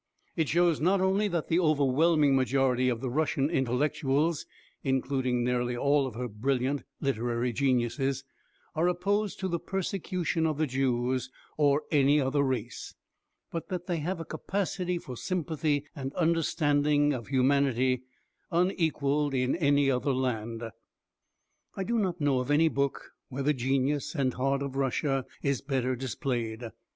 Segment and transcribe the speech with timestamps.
[0.35, 4.47] It shows not only that the overwhelming majority of the Russian intellectuals,
[4.83, 8.23] including nearly all of her brilliant literary geniuses,
[8.73, 12.95] are opposed to the persecution of the Jews or any other race,
[13.51, 18.01] but that they have a capacity for sympathy and understanding of humanity
[18.51, 20.63] unequalled in any other land.
[21.77, 25.61] I do not know of any book where the genius and heart of Russia is
[25.61, 26.71] better displayed.